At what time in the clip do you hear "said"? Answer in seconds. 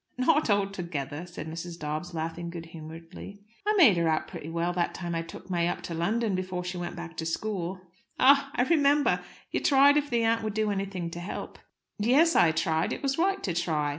1.27-1.45